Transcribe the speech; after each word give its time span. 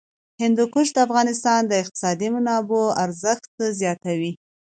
هندوکش 0.41 0.87
د 0.93 0.97
افغانستان 1.07 1.59
د 1.67 1.71
اقتصادي 1.83 2.27
منابعو 2.35 2.95
ارزښت 3.03 3.51
زیاتوي. 3.79 4.31